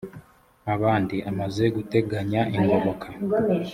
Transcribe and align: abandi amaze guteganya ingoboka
abandi 0.73 1.17
amaze 1.31 1.63
guteganya 1.75 2.41
ingoboka 2.57 3.07